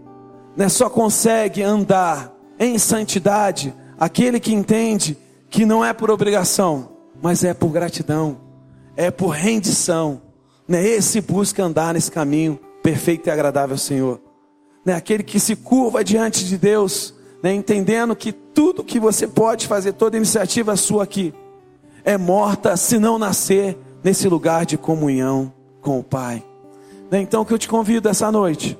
[0.56, 0.68] Né?
[0.68, 5.16] Só consegue andar em santidade aquele que entende
[5.50, 6.90] que não é por obrigação,
[7.22, 8.38] mas é por gratidão,
[8.96, 10.20] é por rendição.
[10.68, 10.86] Né?
[10.86, 14.20] Esse busca andar nesse caminho perfeito e agradável ao Senhor.
[14.84, 14.94] Né?
[14.94, 17.52] Aquele que se curva diante de Deus, né?
[17.52, 21.32] entendendo que tudo que você pode fazer, toda iniciativa sua aqui,
[22.04, 26.44] é morta se não nascer nesse lugar de comunhão com o Pai.
[27.10, 27.20] Né?
[27.20, 28.78] Então o que eu te convido essa noite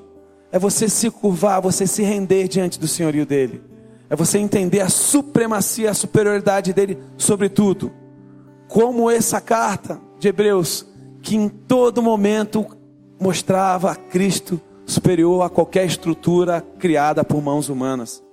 [0.51, 3.61] é você se curvar, você se render diante do senhorio dele.
[4.09, 7.91] É você entender a supremacia, a superioridade dele sobre tudo.
[8.67, 10.85] Como essa carta de Hebreus,
[11.21, 12.65] que em todo momento
[13.19, 18.23] mostrava a Cristo superior a qualquer estrutura criada por mãos humanas.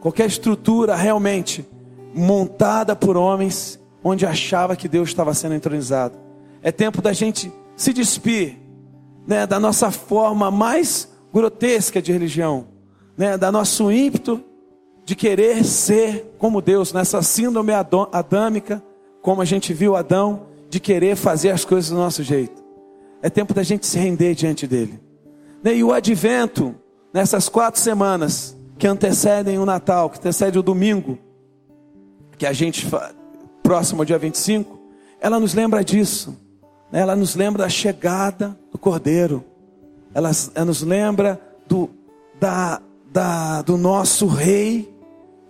[0.00, 1.66] Qualquer estrutura realmente
[2.14, 6.16] montada por homens, onde achava que Deus estava sendo entronizado.
[6.62, 8.56] É tempo da gente se despir
[9.26, 12.66] né, da nossa forma mais grotesca de religião,
[13.16, 14.42] né, da nosso ímpeto
[15.04, 17.72] de querer ser como Deus, nessa síndrome
[18.12, 18.82] adâmica,
[19.20, 22.62] como a gente viu Adão, de querer fazer as coisas do nosso jeito.
[23.22, 25.03] É tempo da gente se render diante dele.
[25.64, 26.74] Né, e o advento,
[27.10, 31.18] nessas quatro semanas que antecedem o Natal, que antecede o domingo,
[32.36, 32.86] que a gente,
[33.62, 34.78] próximo ao dia 25,
[35.18, 36.36] ela nos lembra disso.
[36.92, 39.42] Né, ela nos lembra da chegada do Cordeiro.
[40.12, 41.88] Ela, ela nos lembra do,
[42.38, 44.94] da, da, do nosso Rei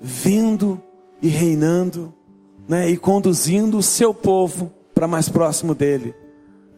[0.00, 0.80] vindo
[1.20, 2.14] e reinando,
[2.68, 6.14] né, e conduzindo o seu povo para mais próximo dele.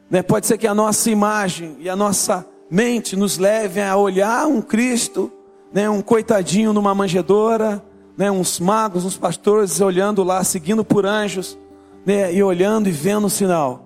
[0.09, 4.47] Né, pode ser que a nossa imagem e a nossa mente nos levem a olhar
[4.47, 5.33] um Cristo,
[5.73, 7.83] né, um coitadinho numa manjedoura,
[8.17, 11.59] né, uns magos, uns pastores olhando lá, seguindo por anjos,
[12.05, 13.85] né, e olhando e vendo o sinal.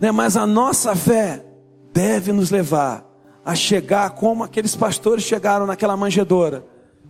[0.00, 1.44] Né, mas a nossa fé
[1.92, 3.06] deve nos levar
[3.44, 6.64] a chegar como aqueles pastores chegaram naquela manjedoura,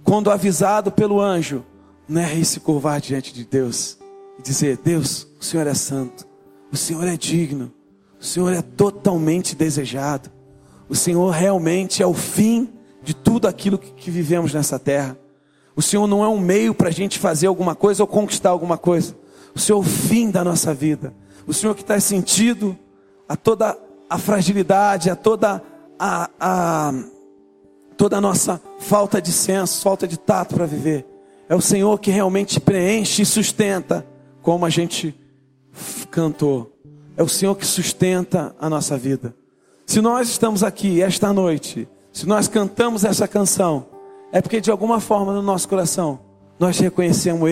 [0.05, 1.65] quando avisado pelo anjo,
[2.09, 3.99] né, e se curvar diante de Deus
[4.39, 6.27] e dizer: Deus, o Senhor é santo,
[6.73, 7.73] o Senhor é digno,
[8.19, 10.31] o Senhor é totalmente desejado.
[10.91, 12.69] O Senhor realmente é o fim
[13.01, 15.17] de tudo aquilo que vivemos nessa terra.
[15.77, 18.77] O Senhor não é um meio para a gente fazer alguma coisa ou conquistar alguma
[18.77, 19.15] coisa.
[19.55, 21.15] O Senhor é o fim da nossa vida.
[21.47, 22.77] O Senhor que está sentido
[23.29, 23.79] a toda
[24.11, 25.63] a fragilidade, a toda
[25.97, 26.93] a, a
[27.97, 31.07] toda a nossa falta de senso, falta de tato para viver.
[31.49, 34.05] É o Senhor que realmente preenche e sustenta,
[34.43, 35.15] como a gente
[36.11, 36.77] cantou.
[37.17, 39.39] É o Senhor que sustenta a nossa vida.
[39.91, 43.87] Se nós estamos aqui esta noite, se nós cantamos essa canção,
[44.31, 46.21] é porque de alguma forma no nosso coração
[46.61, 47.51] nós reconhecemos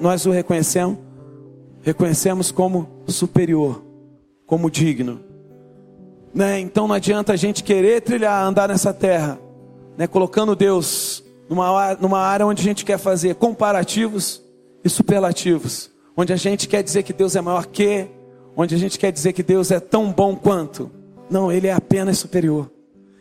[0.00, 0.96] nós o reconhecemos,
[1.82, 3.82] reconhecemos como superior,
[4.46, 5.18] como digno.
[6.32, 6.60] Né?
[6.60, 9.36] Então não adianta a gente querer trilhar, andar nessa terra,
[9.98, 10.06] né?
[10.06, 14.40] colocando Deus numa, numa área onde a gente quer fazer comparativos
[14.84, 18.06] e superlativos, onde a gente quer dizer que Deus é maior que,
[18.56, 21.01] onde a gente quer dizer que Deus é tão bom quanto.
[21.32, 22.70] Não, ele é apenas superior.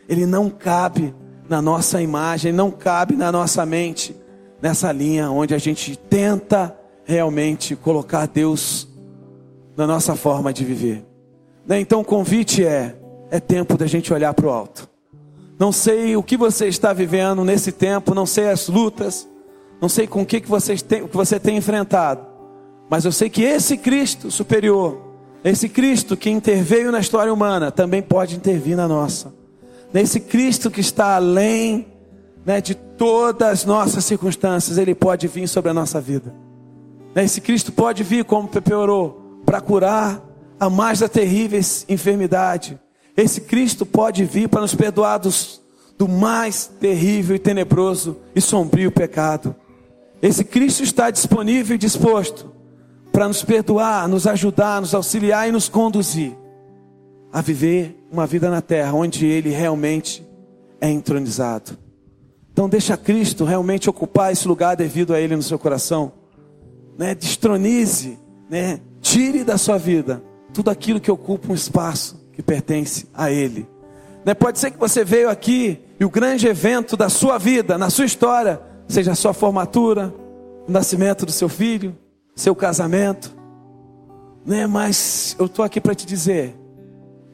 [0.09, 1.15] Ele não cabe
[1.47, 4.13] na nossa imagem, não cabe na nossa mente,
[4.61, 8.85] nessa linha onde a gente tenta realmente colocar Deus
[9.77, 11.05] na nossa forma de viver.
[11.65, 12.97] Né, então o convite é:
[13.29, 14.89] é tempo da gente olhar para o alto.
[15.57, 19.25] Não sei o que você está vivendo nesse tempo, não sei as lutas,
[19.79, 22.27] não sei com o que, que, você, tem, que você tem enfrentado,
[22.89, 25.10] mas eu sei que esse Cristo superior,
[25.43, 29.33] esse Cristo que interveio na história humana também pode intervir na nossa.
[29.91, 31.87] Nesse Cristo que está além
[32.45, 36.33] né, de todas as nossas circunstâncias, Ele pode vir sobre a nossa vida.
[37.15, 40.21] Esse Cristo pode vir, como Pepe orou, para curar
[40.59, 42.79] a mais da terrível enfermidade.
[43.17, 45.59] Esse Cristo pode vir para nos perdoar dos,
[45.97, 49.55] do mais terrível e tenebroso e sombrio pecado.
[50.21, 52.60] Esse Cristo está disponível e disposto
[53.11, 56.35] para nos perdoar, nos ajudar, nos auxiliar e nos conduzir
[57.31, 60.25] a viver uma vida na terra onde Ele realmente
[60.79, 61.77] é entronizado.
[62.51, 66.11] Então deixa Cristo realmente ocupar esse lugar devido a Ele no seu coração.
[66.97, 67.15] Né?
[67.15, 68.79] Destronize, né?
[69.01, 70.21] Tire da sua vida
[70.53, 73.67] tudo aquilo que ocupa um espaço que pertence a Ele.
[74.25, 74.33] Né?
[74.33, 78.05] Pode ser que você veio aqui e o grande evento da sua vida, na sua
[78.05, 80.13] história, seja a sua formatura,
[80.67, 81.95] o nascimento do seu filho,
[82.35, 83.35] seu casamento.
[84.45, 84.67] Né?
[84.67, 86.55] Mas eu estou aqui para te dizer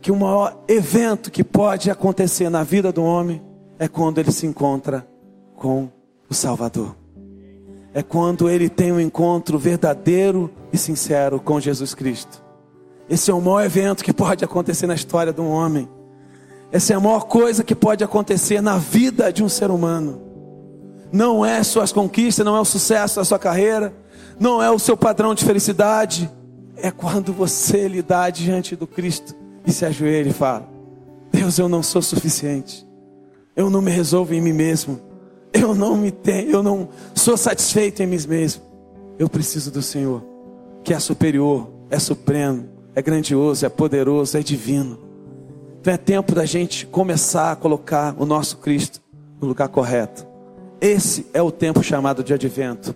[0.02, 3.42] que o maior evento que pode acontecer na vida do homem
[3.80, 5.08] é quando ele se encontra
[5.56, 5.90] com
[6.30, 6.96] o Salvador.
[7.94, 12.44] É quando ele tem um encontro verdadeiro e sincero com Jesus Cristo.
[13.10, 15.88] Esse é o maior evento que pode acontecer na história de um homem.
[16.72, 20.22] Essa é a maior coisa que pode acontecer na vida de um ser humano.
[21.12, 23.94] Não é suas conquistas, não é o sucesso da sua carreira,
[24.40, 26.30] não é o seu padrão de felicidade.
[26.76, 29.36] É quando você lidar diante do Cristo
[29.66, 30.70] e se ajoelha e fala:
[31.32, 32.86] Deus, eu não sou suficiente.
[33.56, 35.02] Eu não me resolvo em mim mesmo.
[35.52, 38.62] Eu não me tenho, eu não sou satisfeito em mim mesmo.
[39.18, 40.24] Eu preciso do Senhor,
[40.84, 45.00] que é superior, é supremo, é grandioso, é poderoso, é divino.
[45.80, 49.02] Então é tempo da gente começar a colocar o nosso Cristo
[49.42, 50.28] no lugar correto.
[50.80, 52.94] Esse é o tempo chamado de advento.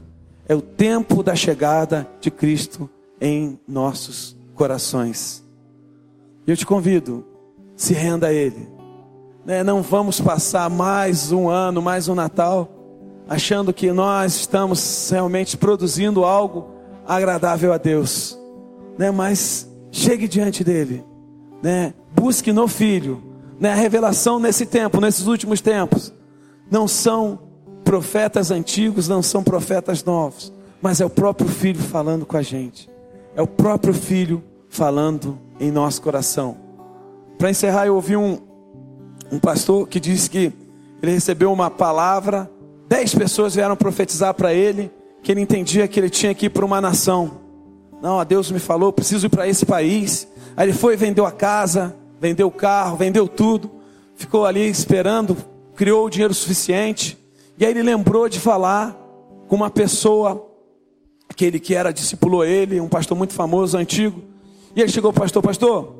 [0.47, 2.89] É o tempo da chegada de Cristo
[3.19, 5.43] em nossos corações.
[6.45, 7.25] Eu te convido,
[7.75, 8.67] se renda a Ele.
[9.45, 12.69] Né, não vamos passar mais um ano, mais um Natal,
[13.27, 16.69] achando que nós estamos realmente produzindo algo
[17.07, 18.37] agradável a Deus.
[18.97, 21.03] Né, mas chegue diante dele,
[21.61, 21.93] né?
[22.13, 23.23] Busque no Filho?
[23.61, 26.13] A revelação nesse tempo, nesses últimos tempos,
[26.69, 27.39] não são
[27.83, 30.51] profetas antigos, não são profetas novos,
[30.81, 32.89] mas é o próprio Filho falando com a gente.
[33.35, 36.57] É o próprio Filho falando em nosso coração.
[37.37, 38.39] Para encerrar, eu ouvi um,
[39.31, 40.51] um pastor que disse que
[41.01, 42.49] ele recebeu uma palavra,
[42.87, 44.91] dez pessoas vieram profetizar para ele
[45.23, 47.39] que ele entendia que ele tinha que ir para uma nação.
[48.01, 50.27] Não, a Deus me falou, preciso ir para esse país.
[50.57, 53.69] Aí ele foi, vendeu a casa, vendeu o carro, vendeu tudo.
[54.15, 55.37] Ficou ali esperando,
[55.75, 57.17] criou o dinheiro suficiente.
[57.61, 58.97] E aí ele lembrou de falar
[59.47, 60.49] com uma pessoa,
[61.29, 64.19] aquele que era discipulou ele, um pastor muito famoso, antigo.
[64.75, 65.93] E ele chegou, pastor, pastor,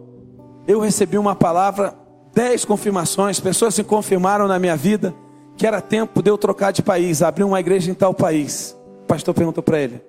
[0.67, 1.93] eu recebi uma palavra,
[2.33, 5.13] dez confirmações, pessoas se confirmaram na minha vida
[5.55, 8.75] que era tempo de eu trocar de país, abrir uma igreja em tal país.
[9.03, 10.01] O pastor perguntou para ele: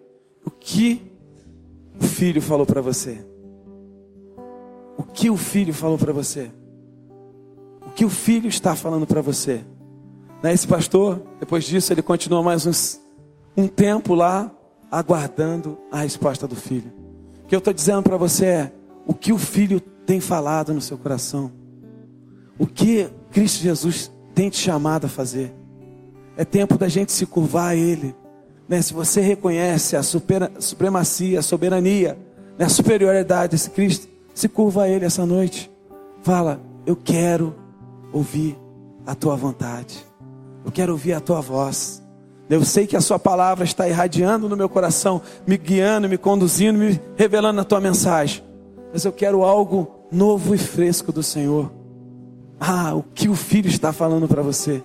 [0.46, 1.02] o que
[2.00, 3.22] o filho falou para você?
[4.96, 6.50] O que o filho falou para você?
[7.86, 9.60] O que o filho está falando para você?
[10.42, 13.00] Né, esse pastor, depois disso, ele continua mais uns,
[13.56, 14.50] um tempo lá,
[14.90, 16.92] aguardando a resposta do filho.
[17.44, 18.72] O que eu estou dizendo para você é:
[19.06, 21.52] o que o filho tem falado no seu coração?
[22.58, 25.54] O que Cristo Jesus tem te chamado a fazer?
[26.36, 28.14] É tempo da gente se curvar a Ele
[28.72, 32.18] né, se você reconhece a supremacia, a soberania,
[32.58, 35.70] né, a superioridade desse Cristo, se curva a Ele essa noite.
[36.22, 37.54] Fala, eu quero
[38.12, 38.58] ouvir
[39.06, 40.06] a tua vontade.
[40.64, 42.02] Eu quero ouvir a tua voz.
[42.48, 46.78] Eu sei que a sua palavra está irradiando no meu coração, me guiando, me conduzindo,
[46.78, 48.42] me revelando a tua mensagem.
[48.92, 51.72] Mas eu quero algo novo e fresco do Senhor.
[52.60, 54.82] Ah, o que o filho está falando para você?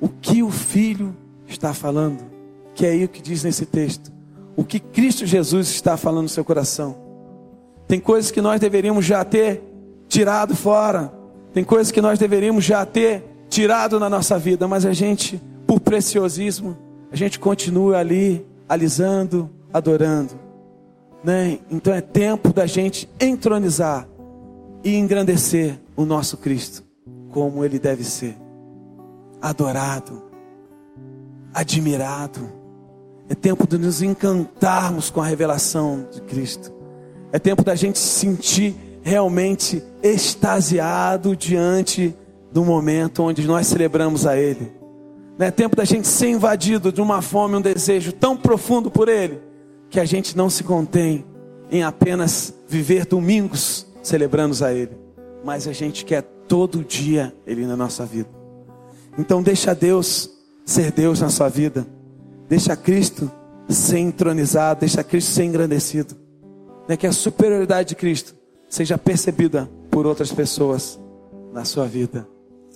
[0.00, 1.14] O que o filho
[1.46, 2.34] está falando?
[2.74, 4.12] que é aí o que diz nesse texto.
[4.56, 6.96] O que Cristo Jesus está falando no seu coração.
[7.86, 9.62] Tem coisas que nós deveríamos já ter
[10.08, 11.12] tirado fora.
[11.52, 13.24] Tem coisas que nós deveríamos já ter
[13.54, 16.76] tirado na nossa vida, mas a gente, por preciosismo,
[17.12, 20.34] a gente continua ali alisando, adorando.
[21.22, 21.60] Né?
[21.70, 24.08] Então é tempo da gente entronizar
[24.82, 26.82] e engrandecer o nosso Cristo
[27.30, 28.36] como ele deve ser.
[29.40, 30.24] Adorado,
[31.52, 32.50] admirado
[33.28, 36.72] é tempo de nos encantarmos com a revelação de Cristo.
[37.30, 42.14] É tempo da gente se sentir realmente extasiado diante
[42.54, 44.72] do momento onde nós celebramos a Ele.
[45.40, 49.40] É tempo da gente ser invadido de uma fome, um desejo tão profundo por Ele,
[49.90, 51.24] que a gente não se contém
[51.68, 54.92] em apenas viver domingos celebrando a Ele,
[55.44, 58.28] mas a gente quer todo dia Ele na nossa vida.
[59.18, 60.30] Então deixa Deus
[60.64, 61.84] ser Deus na sua vida.
[62.48, 63.28] Deixa Cristo
[63.68, 66.14] ser entronizado, deixa Cristo ser engrandecido.
[66.88, 66.96] Né?
[66.96, 68.36] Que a superioridade de Cristo
[68.68, 71.00] seja percebida por outras pessoas
[71.52, 72.32] na sua vida.